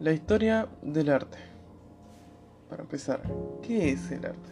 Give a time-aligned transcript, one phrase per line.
[0.00, 1.38] La historia del arte.
[2.70, 3.20] Para empezar,
[3.62, 4.50] ¿qué es el arte?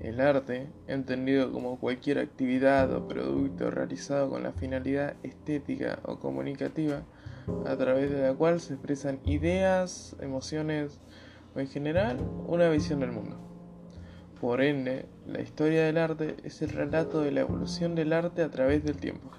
[0.00, 7.04] El arte, entendido como cualquier actividad o producto realizado con la finalidad estética o comunicativa,
[7.64, 10.98] a través de la cual se expresan ideas, emociones
[11.54, 12.18] o en general
[12.48, 13.36] una visión del mundo.
[14.40, 18.50] Por ende, la historia del arte es el relato de la evolución del arte a
[18.50, 19.30] través del tiempo.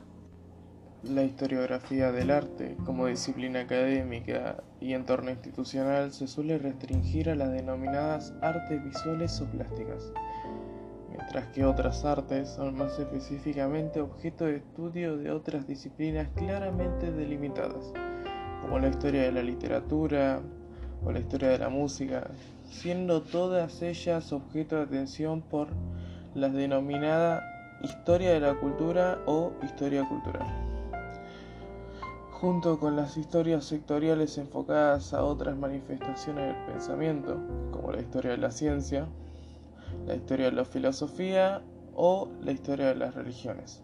[1.10, 7.52] La historiografía del arte, como disciplina académica y entorno institucional, se suele restringir a las
[7.52, 10.14] denominadas artes visuales o plásticas,
[11.10, 17.92] mientras que otras artes son más específicamente objeto de estudio de otras disciplinas claramente delimitadas,
[18.62, 20.40] como la historia de la literatura
[21.04, 22.32] o la historia de la música,
[22.64, 25.68] siendo todas ellas objeto de atención por
[26.34, 27.44] la denominada
[27.82, 30.63] historia de la cultura o historia cultural
[32.44, 37.38] junto con las historias sectoriales enfocadas a otras manifestaciones del pensamiento,
[37.72, 39.08] como la historia de la ciencia,
[40.06, 41.62] la historia de la filosofía
[41.96, 43.82] o la historia de las religiones.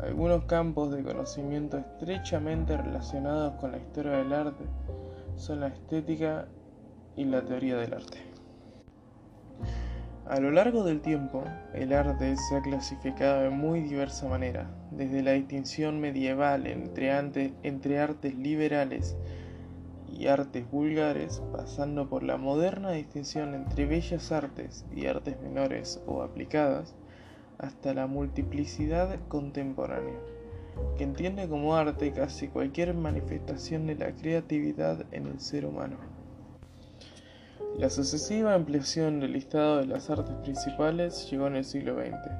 [0.00, 4.64] Algunos campos de conocimiento estrechamente relacionados con la historia del arte
[5.36, 6.48] son la estética
[7.14, 8.31] y la teoría del arte.
[10.24, 11.42] A lo largo del tiempo,
[11.74, 18.34] el arte se ha clasificado de muy diversa manera, desde la distinción medieval entre, artes
[18.36, 19.16] liberales
[20.06, 26.22] y artes vulgares, pasando por la moderna distinción entre bellas artes y artes menores o
[26.22, 26.94] aplicadas,
[27.58, 30.20] hasta la multiplicidad contemporánea,
[30.96, 36.21] que entiende como arte casi cualquier manifestación de la creatividad en el ser humano.
[37.78, 42.30] La sucesiva ampliación del listado de las artes principales llegó en el siglo XX,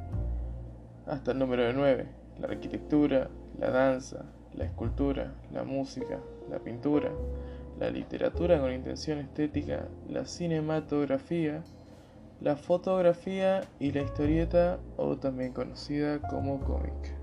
[1.06, 2.06] hasta el número de 9,
[2.38, 7.10] la arquitectura, la danza, la escultura, la música, la pintura,
[7.80, 11.64] la literatura con intención estética, la cinematografía,
[12.42, 17.21] la fotografía y la historieta o también conocida como cómic.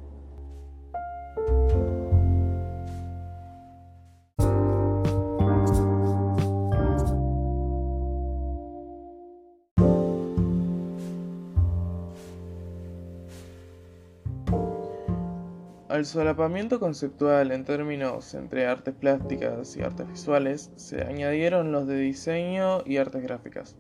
[16.00, 21.98] Al solapamiento conceptual en términos entre artes plásticas y artes visuales se añadieron los de
[21.98, 23.76] diseño y artes gráficas,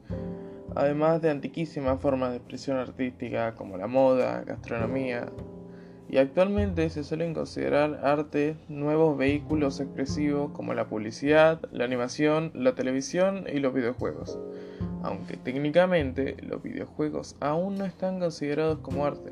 [0.75, 5.31] además de antiquísimas formas de expresión artística como la moda, gastronomía,
[6.09, 12.75] y actualmente se suelen considerar arte nuevos vehículos expresivos como la publicidad, la animación, la
[12.75, 14.37] televisión y los videojuegos,
[15.03, 19.31] aunque técnicamente los videojuegos aún no están considerados como arte.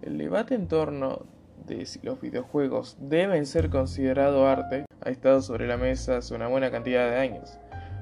[0.00, 1.33] El debate en torno
[1.66, 6.48] de si los videojuegos deben ser considerados arte ha estado sobre la mesa hace una
[6.48, 7.58] buena cantidad de años.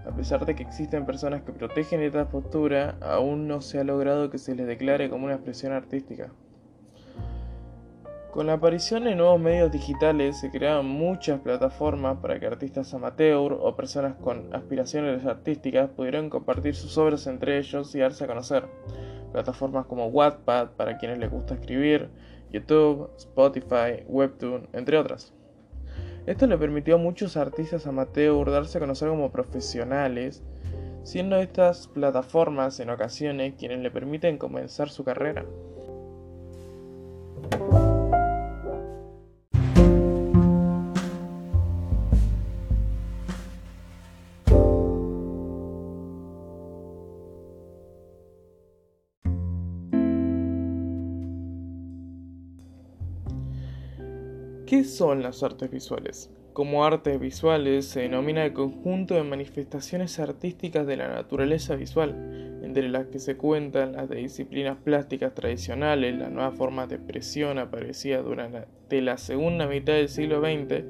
[0.06, 4.30] A pesar de que existen personas que protegen esta postura, aún no se ha logrado
[4.30, 6.32] que se les declare como una expresión artística.
[8.32, 13.52] Con la aparición de nuevos medios digitales se crearon muchas plataformas para que artistas amateur
[13.52, 18.64] o personas con aspiraciones artísticas pudieran compartir sus obras entre ellos y darse a conocer.
[19.32, 22.08] Plataformas como Wattpad para quienes les gusta escribir,
[22.52, 25.32] YouTube, Spotify, Webtoon, entre otras.
[26.26, 30.42] Esto le permitió a muchos artistas amateur darse a conocer como profesionales,
[31.02, 35.44] siendo estas plataformas en ocasiones quienes le permiten comenzar su carrera.
[54.72, 56.30] ¿Qué son las artes visuales?
[56.54, 62.88] Como artes visuales se denomina el conjunto de manifestaciones artísticas de la naturaleza visual, entre
[62.88, 68.24] las que se cuentan las de disciplinas plásticas tradicionales, las nuevas formas de expresión aparecidas
[68.24, 70.84] durante la segunda mitad del siglo XX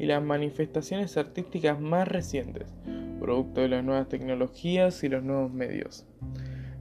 [0.00, 2.74] y las manifestaciones artísticas más recientes,
[3.20, 6.08] producto de las nuevas tecnologías y los nuevos medios.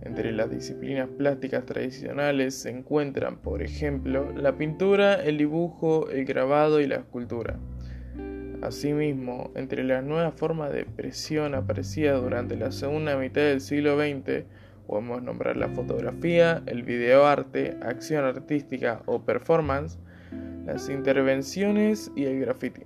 [0.08, 6.80] Entre las disciplinas plásticas tradicionales se encuentran, por ejemplo, la pintura, el dibujo, el grabado
[6.80, 7.60] y la escultura.
[8.62, 14.46] Asimismo, entre las nuevas formas de expresión aparecidas durante la segunda mitad del siglo XX,
[14.88, 20.00] podemos nombrar la fotografía, el videoarte, acción artística o performance,
[20.66, 22.84] las intervenciones y el graffiti.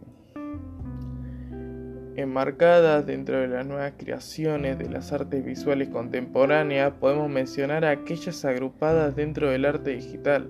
[2.21, 9.15] Enmarcadas dentro de las nuevas creaciones de las artes visuales contemporáneas, podemos mencionar aquellas agrupadas
[9.15, 10.47] dentro del arte digital.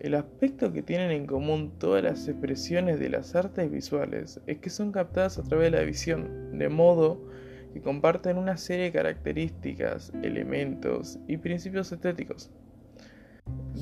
[0.00, 4.68] El aspecto que tienen en común todas las expresiones de las artes visuales es que
[4.68, 7.26] son captadas a través de la visión, de modo
[7.72, 12.50] que comparten una serie de características, elementos y principios estéticos.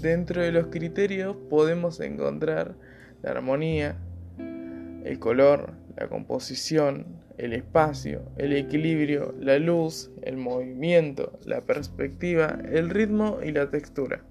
[0.01, 2.77] Dentro de los criterios podemos encontrar
[3.23, 3.97] la armonía,
[4.39, 7.07] el color, la composición,
[7.39, 14.23] el espacio, el equilibrio, la luz, el movimiento, la perspectiva, el ritmo y la textura,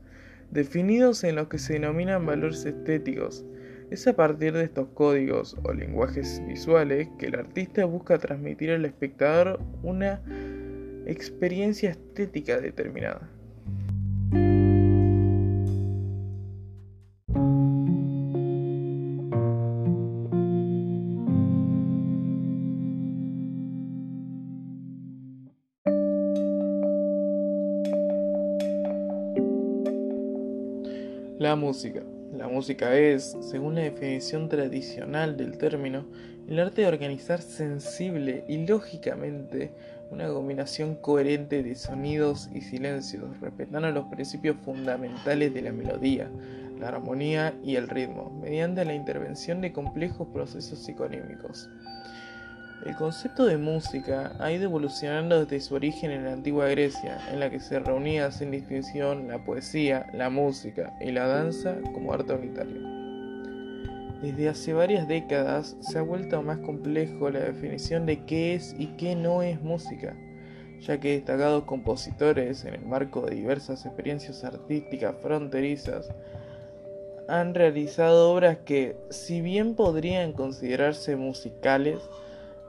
[0.50, 3.44] definidos en lo que se denominan valores estéticos.
[3.92, 8.86] Es a partir de estos códigos o lenguajes visuales que el artista busca transmitir al
[8.86, 10.22] espectador una
[11.06, 13.30] experiencia estética determinada.
[31.48, 32.04] La música.
[32.34, 36.06] La música es, según la definición tradicional del término,
[36.50, 39.72] el arte de organizar sensible y lógicamente
[40.12, 46.30] una combinación coherente de sonidos y silencios, respetando los principios fundamentales de la melodía,
[46.78, 51.70] la armonía y el ritmo, mediante la intervención de complejos procesos psiconímicos.
[52.88, 57.42] El concepto de música ha ido evolucionando desde su origen en la antigua Grecia, en
[57.42, 62.32] la que se reunía sin distinción la poesía, la música y la danza como arte
[62.32, 62.80] unitario.
[64.22, 68.88] Desde hace varias décadas se ha vuelto más complejo la definición de qué es y
[68.96, 70.16] qué no es música,
[70.80, 76.10] ya que destacados compositores, en el marco de diversas experiencias artísticas fronterizas,
[77.28, 82.00] han realizado obras que, si bien podrían considerarse musicales,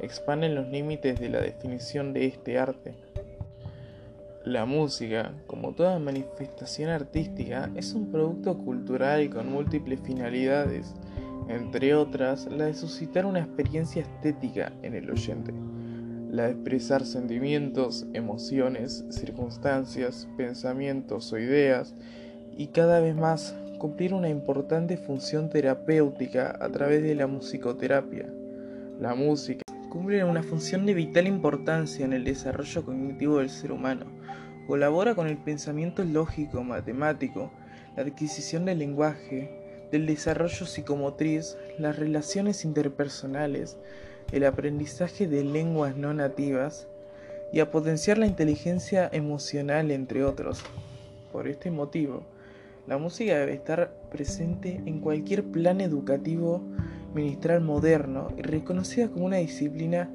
[0.01, 2.95] expanden los límites de la definición de este arte.
[4.45, 10.95] La música, como toda manifestación artística, es un producto cultural con múltiples finalidades,
[11.49, 15.53] entre otras la de suscitar una experiencia estética en el oyente,
[16.31, 21.95] la de expresar sentimientos, emociones, circunstancias, pensamientos o ideas,
[22.57, 28.27] y cada vez más cumplir una importante función terapéutica a través de la musicoterapia.
[28.99, 34.07] La música cumple una función de vital importancia en el desarrollo cognitivo del ser humano.
[34.67, 37.51] Colabora con el pensamiento lógico, matemático,
[37.97, 43.79] la adquisición del lenguaje, del desarrollo psicomotriz, las relaciones interpersonales,
[44.31, 46.87] el aprendizaje de lenguas no nativas
[47.53, 50.63] y a potenciar la inteligencia emocional, entre otros.
[51.33, 52.25] Por este motivo,
[52.87, 56.63] la música debe estar presente en cualquier plan educativo
[57.15, 60.11] ministral moderno y reconocida como una disciplina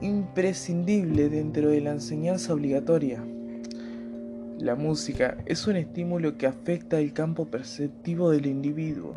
[0.00, 3.24] imprescindible dentro de la enseñanza obligatoria.
[4.58, 9.14] La música es un estímulo que afecta el campo perceptivo del individuo,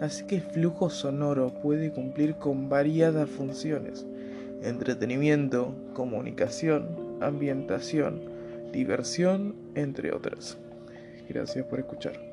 [0.00, 4.06] así que el flujo sonoro puede cumplir con variadas funciones,
[4.62, 8.20] entretenimiento, comunicación, ambientación,
[8.72, 10.58] diversión, entre otras.
[11.28, 12.27] Gracias por escuchar.